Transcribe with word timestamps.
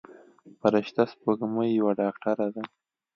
فرشته 0.59 1.01
سپوږمۍ 1.11 1.69
یوه 1.79 1.91
ډاکتره 2.01 2.47
ده. 2.55 2.63